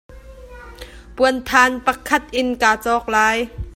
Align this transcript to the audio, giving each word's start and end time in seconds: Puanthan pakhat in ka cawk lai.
Puanthan 1.15 1.71
pakhat 1.85 2.23
in 2.39 2.49
ka 2.61 2.71
cawk 2.83 3.05
lai. 3.15 3.37